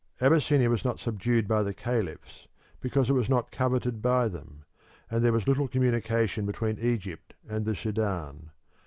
[0.19, 2.47] Abyssinia was not subdued by the caliphs
[2.79, 4.65] because it was not coveted by them,
[5.11, 8.49] and there was little communication between Egypt and the Sudan.